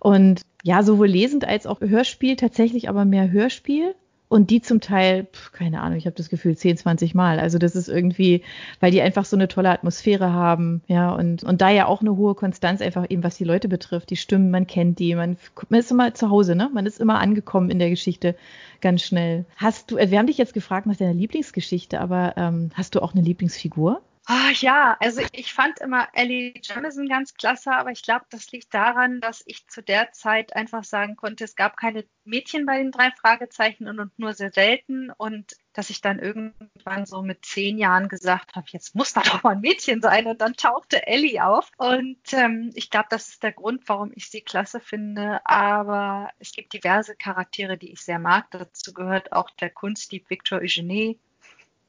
[0.00, 3.94] Und ja, sowohl lesend als auch Hörspiel, tatsächlich aber mehr Hörspiel.
[4.32, 7.38] Und die zum Teil, pf, keine Ahnung, ich habe das Gefühl 10, 20 Mal.
[7.38, 8.42] Also das ist irgendwie,
[8.80, 12.16] weil die einfach so eine tolle Atmosphäre haben, ja, und, und da ja auch eine
[12.16, 15.36] hohe Konstanz einfach eben, was die Leute betrifft, die Stimmen, man kennt die, man,
[15.68, 16.70] man ist immer zu Hause, ne?
[16.72, 18.34] Man ist immer angekommen in der Geschichte
[18.80, 19.44] ganz schnell.
[19.56, 23.02] Hast du, äh, wir haben dich jetzt gefragt nach deiner Lieblingsgeschichte, aber ähm, hast du
[23.02, 24.00] auch eine Lieblingsfigur?
[24.28, 28.72] Oh, ja, also ich fand immer Ellie Jamison ganz klasse, aber ich glaube, das liegt
[28.72, 32.92] daran, dass ich zu der Zeit einfach sagen konnte, es gab keine Mädchen bei den
[32.92, 35.10] drei Fragezeichen und, und nur sehr selten.
[35.10, 39.42] Und dass ich dann irgendwann so mit zehn Jahren gesagt habe, jetzt muss da doch
[39.42, 40.28] mal ein Mädchen sein.
[40.28, 41.72] Und dann tauchte Ellie auf.
[41.76, 46.52] Und ähm, ich glaube, das ist der Grund, warum ich sie klasse finde, aber es
[46.52, 48.52] gibt diverse Charaktere, die ich sehr mag.
[48.52, 51.18] Dazu gehört auch der Kunstdieb Victor Eugenie,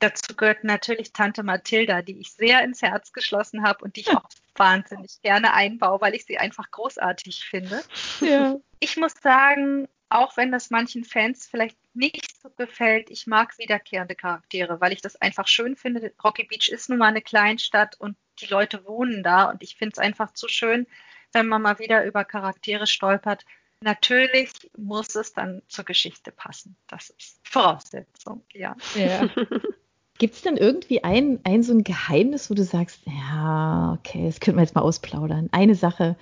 [0.04, 4.10] Dazu gehört natürlich Tante Mathilda, die ich sehr ins Herz geschlossen habe und die ich
[4.18, 7.82] auch wahnsinnig gerne einbaue, weil ich sie einfach großartig finde.
[8.20, 8.58] Ja.
[8.82, 14.14] Ich muss sagen, auch wenn das manchen Fans vielleicht nicht so gefällt, ich mag wiederkehrende
[14.14, 16.14] Charaktere, weil ich das einfach schön finde.
[16.22, 19.94] Rocky Beach ist nun mal eine Kleinstadt und die Leute wohnen da und ich finde
[19.94, 20.86] es einfach zu schön,
[21.32, 23.46] wenn man mal wieder über Charaktere stolpert.
[23.80, 26.76] Natürlich muss es dann zur Geschichte passen.
[26.88, 28.76] Das ist Voraussetzung, ja.
[28.96, 29.30] ja.
[30.20, 34.40] Gibt es denn irgendwie ein, ein so ein Geheimnis, wo du sagst, ja, okay, das
[34.40, 35.50] könnten wir jetzt mal ausplaudern.
[35.52, 36.16] Eine Sache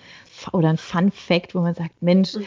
[0.54, 2.46] oder ein Fun Fact, wo man sagt, Mensch, mhm.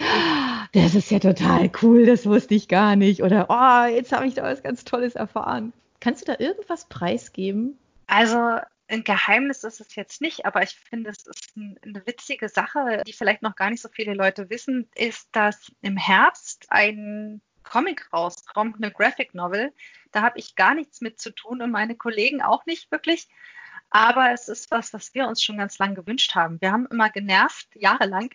[0.73, 3.23] das ist ja total cool, das wusste ich gar nicht.
[3.23, 5.73] Oder, oh, jetzt habe ich da was ganz Tolles erfahren.
[6.01, 7.79] Kannst du da irgendwas preisgeben?
[8.07, 12.49] Also ein Geheimnis ist es jetzt nicht, aber ich finde, es ist ein, eine witzige
[12.49, 17.41] Sache, die vielleicht noch gar nicht so viele Leute wissen, ist, dass im Herbst ein
[17.65, 19.73] Comic rauskommt, eine Graphic Novel.
[20.13, 23.29] Da habe ich gar nichts mit zu tun und meine Kollegen auch nicht wirklich.
[23.91, 26.61] Aber es ist was, was wir uns schon ganz lang gewünscht haben.
[26.61, 28.31] Wir haben immer genervt, jahrelang.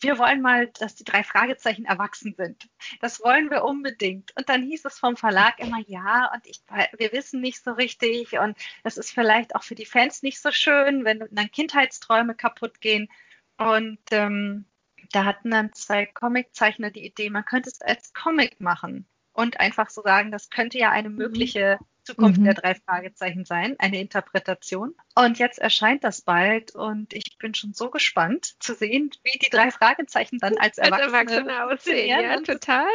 [0.00, 2.68] Wir wollen mal, dass die drei Fragezeichen erwachsen sind.
[3.00, 4.36] Das wollen wir unbedingt.
[4.36, 6.60] Und dann hieß es vom Verlag immer, ja, und ich,
[6.98, 8.38] wir wissen nicht so richtig.
[8.38, 12.80] Und es ist vielleicht auch für die Fans nicht so schön, wenn dann Kindheitsträume kaputt
[12.80, 13.08] gehen.
[13.56, 14.66] Und ähm,
[15.14, 19.90] da hatten dann zwei Comiczeichner die Idee, man könnte es als Comic machen und einfach
[19.90, 21.16] so sagen, das könnte ja eine mhm.
[21.16, 22.44] mögliche Zukunft mhm.
[22.44, 24.94] der drei Fragezeichen sein, eine Interpretation.
[25.14, 29.48] Und jetzt erscheint das bald und ich bin schon so gespannt zu sehen, wie die
[29.48, 32.20] drei Fragezeichen dann als Erwachsene, als Erwachsene aussehen.
[32.20, 32.86] Ja, total.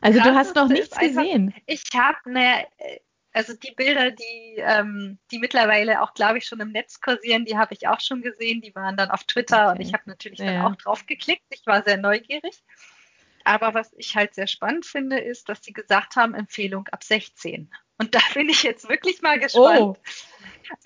[0.00, 1.54] Also du hast noch nichts gesehen.
[1.66, 2.66] Ich habe eine
[3.36, 7.58] also die Bilder, die, ähm, die mittlerweile auch, glaube ich, schon im Netz kursieren, die
[7.58, 8.62] habe ich auch schon gesehen.
[8.62, 9.72] Die waren dann auf Twitter okay.
[9.72, 10.46] und ich habe natürlich ja.
[10.46, 11.44] dann auch drauf geklickt.
[11.50, 12.62] Ich war sehr neugierig.
[13.44, 17.70] Aber was ich halt sehr spannend finde, ist, dass sie gesagt haben, Empfehlung ab 16.
[17.98, 19.96] Und da bin ich jetzt wirklich mal gespannt, oh.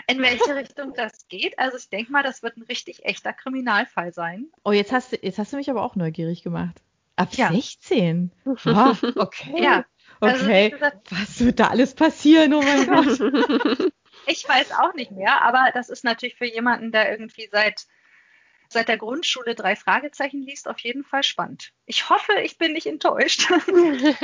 [0.08, 1.56] in welche Richtung das geht.
[1.56, 4.48] Also ich denke mal, das wird ein richtig echter Kriminalfall sein.
[4.64, 6.82] Oh, jetzt hast du, jetzt hast du mich aber auch neugierig gemacht.
[7.14, 7.52] Ab ja.
[7.52, 8.32] 16?
[8.44, 9.62] Wow, okay.
[9.62, 9.84] Ja.
[10.20, 10.74] Also, okay,
[11.10, 12.52] was wird da alles passieren?
[12.54, 13.92] Oh mein Gott.
[14.26, 17.86] ich weiß auch nicht mehr, aber das ist natürlich für jemanden, der irgendwie seit
[18.72, 21.72] seit der Grundschule drei Fragezeichen liest, auf jeden Fall spannend.
[21.86, 23.48] Ich hoffe, ich bin nicht enttäuscht.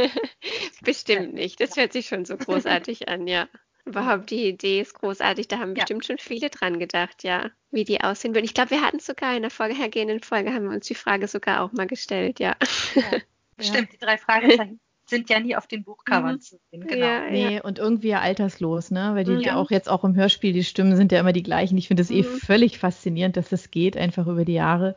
[0.82, 1.60] Bestimmt nicht.
[1.60, 3.48] Das hört sich schon so großartig an, ja.
[3.84, 5.48] Überhaupt die Idee ist großartig.
[5.48, 5.82] Da haben ja.
[5.82, 8.44] bestimmt schon viele dran gedacht, ja, wie die aussehen würden.
[8.44, 11.62] Ich glaube, wir hatten sogar in der vorhergehenden Folge haben wir uns die Frage sogar
[11.62, 12.54] auch mal gestellt, ja.
[12.94, 13.18] ja.
[13.58, 16.40] Stimmt, die drei Fragezeichen sind ja nie auf den Buchcovern mhm.
[16.40, 16.86] zu sehen.
[16.86, 17.06] Genau.
[17.06, 19.12] Ja, nee, und irgendwie ja alterslos, ne?
[19.14, 19.56] Weil die ja.
[19.56, 21.78] auch jetzt auch im Hörspiel, die Stimmen sind ja immer die gleichen.
[21.78, 22.28] Ich finde es eh mhm.
[22.36, 24.96] eh völlig faszinierend, dass das geht, einfach über die Jahre.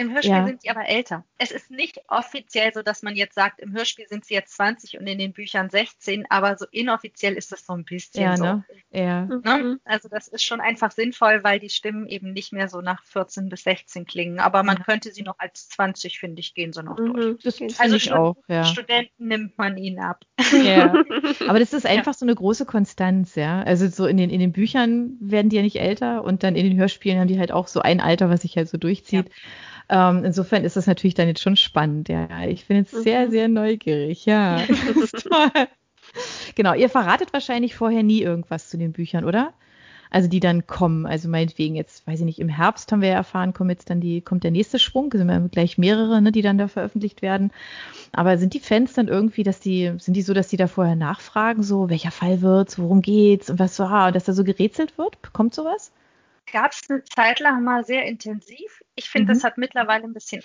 [0.00, 0.46] Im Hörspiel ja.
[0.46, 1.26] sind sie aber älter.
[1.36, 4.98] Es ist nicht offiziell so, dass man jetzt sagt, im Hörspiel sind sie jetzt 20
[4.98, 8.44] und in den Büchern 16, aber so inoffiziell ist das so ein bisschen ja, so.
[8.44, 8.64] Ne?
[8.92, 9.26] Ja.
[9.26, 9.78] Ne?
[9.84, 13.50] Also das ist schon einfach sinnvoll, weil die Stimmen eben nicht mehr so nach 14
[13.50, 14.40] bis 16 klingen.
[14.40, 14.84] Aber man ja.
[14.84, 17.12] könnte sie noch als 20, finde ich, gehen so noch mhm.
[17.12, 17.42] durch.
[17.42, 18.64] Das also ich auch, ja.
[18.64, 20.24] Studenten nimmt man ihnen ab.
[20.64, 20.94] Ja.
[21.46, 23.62] Aber das ist einfach so eine große Konstanz, ja.
[23.64, 26.64] Also so in den, in den Büchern werden die ja nicht älter und dann in
[26.64, 29.30] den Hörspielen haben die halt auch so ein Alter, was sich halt so durchzieht.
[29.90, 32.08] Ähm, insofern ist das natürlich dann jetzt schon spannend.
[32.08, 33.30] Ja, ich bin jetzt sehr, mhm.
[33.32, 34.24] sehr neugierig.
[34.24, 35.66] Ja, das ist toll.
[36.54, 39.52] Genau, ihr verratet wahrscheinlich vorher nie irgendwas zu den Büchern, oder?
[40.08, 41.06] Also die dann kommen.
[41.06, 44.00] Also meinetwegen jetzt, weiß ich nicht, im Herbst haben wir ja erfahren, kommt jetzt dann
[44.00, 47.52] die, kommt der nächste Sprung, sind wir gleich mehrere, ne, die dann da veröffentlicht werden.
[48.12, 50.96] Aber sind die Fans dann irgendwie, dass die, sind die so, dass die da vorher
[50.96, 54.98] nachfragen, so welcher Fall wird's, worum geht's und was so, ah, dass da so gerätselt
[54.98, 55.32] wird?
[55.32, 55.92] Kommt sowas?
[56.52, 58.82] Gab es eine Zeit lang mal sehr intensiv.
[58.94, 59.36] Ich finde, mhm.
[59.36, 60.42] das hat mittlerweile ein bisschen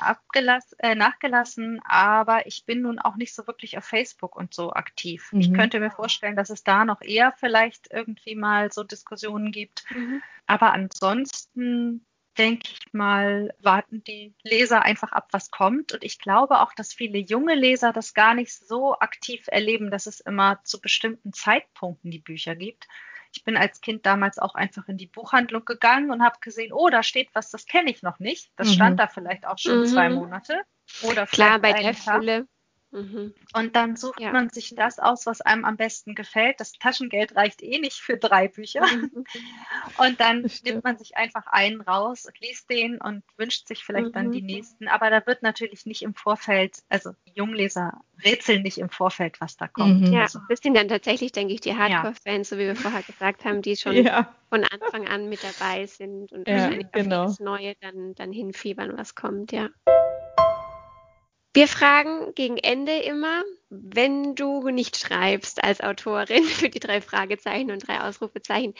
[0.79, 5.31] äh, nachgelassen, aber ich bin nun auch nicht so wirklich auf Facebook und so aktiv.
[5.31, 5.39] Mhm.
[5.39, 9.85] Ich könnte mir vorstellen, dass es da noch eher vielleicht irgendwie mal so Diskussionen gibt.
[9.91, 10.21] Mhm.
[10.47, 12.05] Aber ansonsten
[12.37, 15.93] denke ich mal, warten die Leser einfach ab, was kommt.
[15.93, 20.05] Und ich glaube auch, dass viele junge Leser das gar nicht so aktiv erleben, dass
[20.05, 22.87] es immer zu bestimmten Zeitpunkten die Bücher gibt
[23.35, 26.89] ich bin als Kind damals auch einfach in die Buchhandlung gegangen und habe gesehen, oh,
[26.89, 28.51] da steht was, das kenne ich noch nicht.
[28.55, 28.73] Das mhm.
[28.73, 29.85] stand da vielleicht auch schon mhm.
[29.85, 30.61] zwei Monate.
[31.03, 32.47] Oder Klar, bei der Fülle.
[32.91, 33.33] Mhm.
[33.53, 34.31] Und dann sucht ja.
[34.31, 36.59] man sich das aus, was einem am besten gefällt.
[36.59, 38.85] Das Taschengeld reicht eh nicht für drei Bücher.
[38.85, 39.25] Mhm.
[39.97, 44.13] Und dann nimmt man sich einfach einen raus liest den und wünscht sich vielleicht mhm.
[44.13, 44.87] dann die nächsten.
[44.87, 49.57] Aber da wird natürlich nicht im Vorfeld, also die Jungleser rätseln nicht im Vorfeld, was
[49.57, 50.01] da kommt.
[50.01, 50.13] Mhm.
[50.13, 50.39] Ja, also.
[50.49, 53.75] das sind dann tatsächlich, denke ich, die Hardcore-Fans, so wie wir vorher gesagt haben, die
[53.75, 54.33] schon ja.
[54.49, 57.25] von Anfang an mit dabei sind und ja, genau.
[57.25, 59.69] das Neue dann, dann hinfiebern, was kommt, ja.
[61.55, 67.71] Wir fragen gegen Ende immer, wenn du nicht schreibst als Autorin für die drei Fragezeichen
[67.71, 68.73] und drei Ausrufezeichen,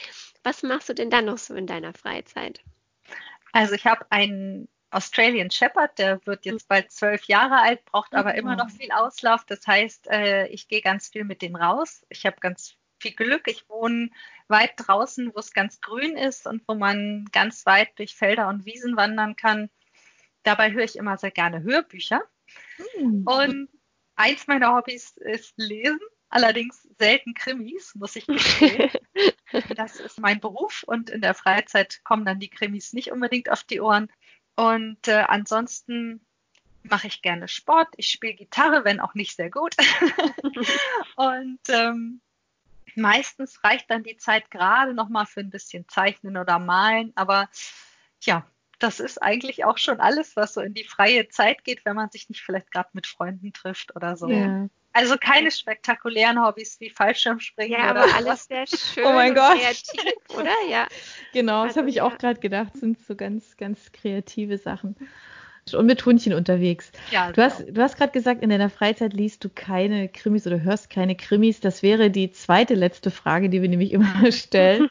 [0.44, 2.62] was machst du denn dann noch so in deiner Freizeit?
[3.54, 8.34] Also ich habe einen Australian Shepherd, der wird jetzt bald zwölf Jahre alt, braucht aber
[8.34, 8.40] mhm.
[8.40, 9.46] immer noch viel Auslauf.
[9.46, 12.06] Das heißt, äh, ich gehe ganz viel mit dem raus.
[12.10, 13.48] Ich habe ganz viel Glück.
[13.48, 14.10] Ich wohne
[14.50, 18.66] weit draußen, wo es ganz grün ist und wo man ganz weit durch Felder und
[18.66, 19.70] Wiesen wandern kann.
[20.44, 22.22] Dabei höre ich immer sehr gerne Hörbücher.
[22.78, 23.24] Hm.
[23.26, 23.70] Und
[24.16, 28.92] eins meiner Hobbys ist Lesen, allerdings selten Krimis, muss ich gestehen.
[29.76, 33.64] das ist mein Beruf und in der Freizeit kommen dann die Krimis nicht unbedingt auf
[33.64, 34.12] die Ohren.
[34.56, 36.26] Und äh, ansonsten
[36.84, 37.90] mache ich gerne Sport.
[37.98, 39.76] Ich spiele Gitarre, wenn auch nicht sehr gut.
[41.16, 42.22] und ähm,
[42.96, 47.12] meistens reicht dann die Zeit gerade noch mal für ein bisschen Zeichnen oder Malen.
[47.16, 47.50] Aber
[48.22, 48.46] ja,
[48.80, 52.10] das ist eigentlich auch schon alles, was so in die freie Zeit geht, wenn man
[52.10, 54.30] sich nicht vielleicht gerade mit Freunden trifft oder so.
[54.30, 54.68] Ja.
[54.94, 57.78] Also keine spektakulären Hobbys wie Fallschirmspringen.
[57.78, 59.60] Ja, aber alles sehr schön oh mein Gott.
[59.60, 60.54] kreativ, oder?
[60.70, 60.88] Ja.
[61.34, 64.96] Genau, das also, habe ich auch gerade gedacht, sind so ganz, ganz kreative Sachen.
[65.74, 66.92] Und mit Hundchen unterwegs.
[67.12, 70.62] Ja, du, hast, du hast gerade gesagt, in deiner Freizeit liest du keine Krimis oder
[70.62, 71.60] hörst keine Krimis.
[71.60, 74.90] Das wäre die zweite letzte Frage, die wir nämlich immer stellen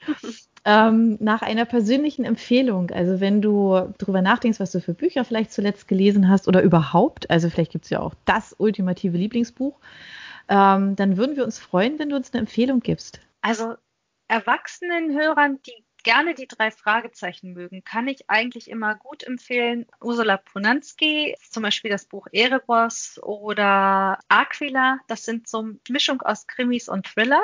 [0.64, 2.90] ähm, nach einer persönlichen Empfehlung.
[2.90, 7.30] Also wenn du darüber nachdenkst, was du für Bücher vielleicht zuletzt gelesen hast oder überhaupt,
[7.30, 9.78] also vielleicht gibt es ja auch das ultimative Lieblingsbuch,
[10.48, 13.20] ähm, dann würden wir uns freuen, wenn du uns eine Empfehlung gibst.
[13.42, 13.74] Also
[14.28, 19.86] erwachsenen Hörern, die gerne die drei Fragezeichen mögen, kann ich eigentlich immer gut empfehlen.
[20.00, 24.98] Ursula Ponanski, zum Beispiel das Buch Erebos oder Aquila.
[25.08, 27.42] Das sind so eine Mischung aus Krimis und Thriller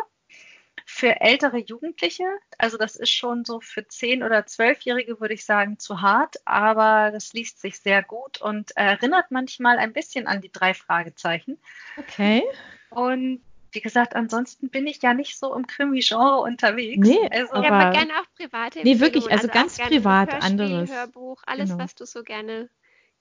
[0.86, 2.24] für ältere Jugendliche.
[2.58, 7.10] Also das ist schon so für zehn oder zwölfjährige würde ich sagen zu hart, aber
[7.12, 11.58] das liest sich sehr gut und erinnert manchmal ein bisschen an die drei Fragezeichen.
[11.96, 12.42] Okay.
[12.90, 13.40] Und
[13.72, 17.06] wie gesagt, ansonsten bin ich ja nicht so im Krimi-Genre unterwegs.
[17.06, 20.90] Nee, also, aber, ja, aber gerne auch private Nee, wirklich, also, also ganz privat anderes.
[20.90, 21.84] Hörbuch, alles, Genau.
[21.84, 22.68] was du so gerne,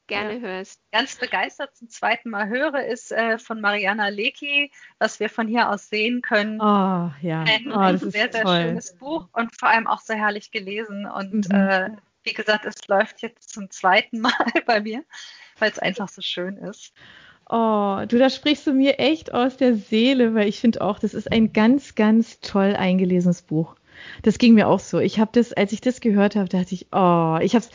[0.10, 0.40] gerne Ja.
[0.42, 0.82] hörst.
[0.92, 5.70] ganz begeistert zum zweiten Mal höre, ist äh, von Mariana Lecki, was wir von hier
[5.70, 6.60] aus sehen können.
[6.60, 7.44] Oh, ja.
[7.48, 8.62] Ein, Oh, ein sehr, sehr toll.
[8.62, 11.06] schönes Buch und vor allem auch sehr herrlich gelesen.
[11.06, 11.56] Und Mhm.
[11.56, 11.90] äh,
[12.24, 14.34] wie gesagt, es läuft jetzt zum zweiten Mal
[14.66, 15.06] bei mir,
[15.60, 16.92] weil es einfach so schön ist.
[17.52, 21.16] Oh, du, da sprichst du mir echt aus der Seele, weil ich finde auch, das
[21.16, 23.76] ist ein ganz, ganz toll eingelesenes Buch.
[24.22, 25.00] Das ging mir auch so.
[25.00, 27.66] Ich habe das, als ich das gehört habe, dachte ich, oh, ich habe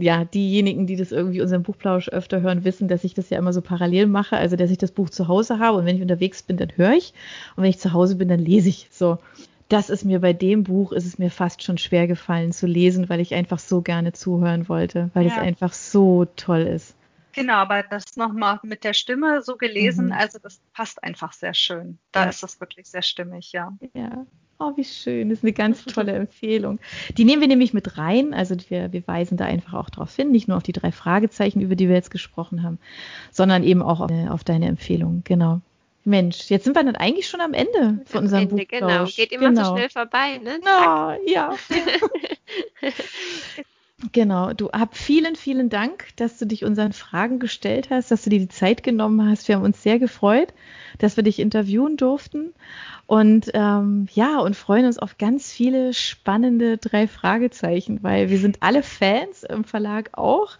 [0.00, 3.52] ja, diejenigen, die das irgendwie unseren Buchplausch öfter hören, wissen, dass ich das ja immer
[3.52, 6.42] so parallel mache, also dass ich das Buch zu Hause habe und wenn ich unterwegs
[6.42, 7.12] bin, dann höre ich
[7.56, 8.88] und wenn ich zu Hause bin, dann lese ich.
[8.90, 9.18] So,
[9.68, 13.08] das ist mir bei dem Buch, ist es mir fast schon schwer gefallen zu lesen,
[13.08, 15.42] weil ich einfach so gerne zuhören wollte, weil es Ja.
[15.42, 16.94] einfach so toll ist.
[17.32, 20.12] Genau, aber das nochmal mit der Stimme so gelesen, Mhm.
[20.12, 21.98] also das passt einfach sehr schön.
[22.12, 22.28] Da Ja.
[22.30, 23.72] ist das wirklich sehr stimmig, ja.
[23.94, 24.26] Ja.
[24.62, 25.30] Oh, wie schön.
[25.30, 26.78] Das ist eine ganz tolle Empfehlung.
[27.16, 28.34] Die nehmen wir nämlich mit rein.
[28.34, 31.62] Also wir, wir weisen da einfach auch drauf hin, nicht nur auf die drei Fragezeichen,
[31.62, 32.78] über die wir jetzt gesprochen haben,
[33.30, 35.22] sondern eben auch auf, auf deine Empfehlung.
[35.24, 35.62] Genau.
[36.04, 38.86] Mensch, jetzt sind wir dann eigentlich schon am Ende von unserem Ende, genau.
[38.86, 39.16] Buchplausch.
[39.16, 39.64] Geht immer genau.
[39.64, 40.60] so schnell vorbei, ne?
[40.62, 41.54] Na, ja.
[44.12, 48.30] Genau, du hab vielen, vielen Dank, dass du dich unseren Fragen gestellt hast, dass du
[48.30, 49.46] dir die Zeit genommen hast.
[49.46, 50.54] Wir haben uns sehr gefreut,
[50.98, 52.54] dass wir dich interviewen durften.
[53.06, 58.62] Und ähm, ja, und freuen uns auf ganz viele spannende drei Fragezeichen, weil wir sind
[58.62, 60.56] alle Fans im Verlag auch.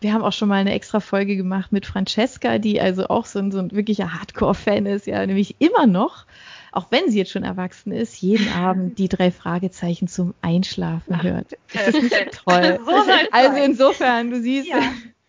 [0.00, 3.38] Wir haben auch schon mal eine extra Folge gemacht mit Francesca, die also auch so
[3.38, 6.26] ein, so ein wirklicher Hardcore-Fan ist, ja, nämlich immer noch
[6.72, 11.56] auch wenn sie jetzt schon erwachsen ist, jeden Abend die drei Fragezeichen zum Einschlafen hört.
[11.74, 12.80] Das ist nicht toll.
[12.84, 12.92] So
[13.30, 14.80] Also insofern, du siehst, Ja.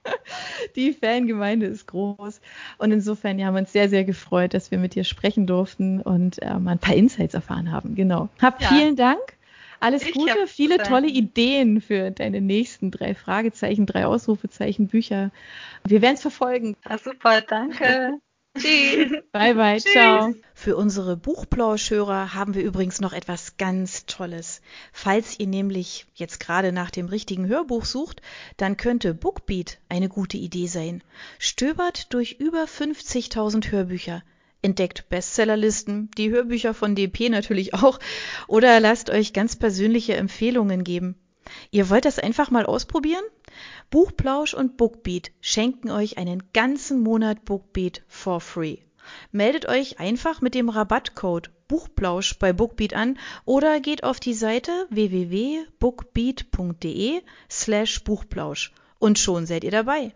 [0.76, 2.42] die Fangemeinde ist groß.
[2.78, 6.02] Und insofern ja, haben wir uns sehr, sehr gefreut, dass wir mit dir sprechen durften
[6.02, 7.96] und äh, mal ein paar Insights erfahren haben.
[7.96, 8.30] Genau.
[8.42, 8.68] Hab Ja.
[8.70, 9.20] vielen Dank.
[9.80, 15.32] Alles Ich Gute, viele tolle Ideen für deine nächsten drei Fragezeichen, drei Ausrufezeichen Bücher.
[15.86, 16.78] Wir werden es verfolgen.
[16.90, 18.20] ja super, danke.
[18.58, 19.12] Tschüss.
[19.32, 19.92] Bye bye, Tschüss.
[19.92, 20.34] ciao.
[20.54, 24.62] Für unsere Buchplauschhörer haben wir übrigens noch etwas ganz Tolles.
[24.92, 28.22] Falls ihr nämlich jetzt gerade nach dem richtigen Hörbuch sucht,
[28.58, 31.04] dann könnte Bookbeat eine gute Idee sein.
[31.40, 34.24] Stöbert durch über 50.000 Hörbücher.
[34.62, 38.00] Entdeckt Bestsellerlisten, die Hörbücher von DP natürlich auch,
[38.48, 41.16] oder lasst euch ganz persönliche Empfehlungen geben.
[41.72, 43.24] Ihr wollt das einfach mal ausprobieren?
[43.94, 48.78] Buchplausch und Bookbeat schenken euch einen ganzen Monat Bookbeat for free.
[49.32, 54.88] Meldet euch einfach mit dem Rabattcode Buchplausch bei Bookbeat an oder geht auf die Seite
[54.90, 60.16] www.bookbeat.de slash Buchplausch und schon seid ihr dabei.